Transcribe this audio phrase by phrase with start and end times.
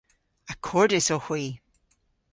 [0.51, 1.43] Akordys owgh hwi.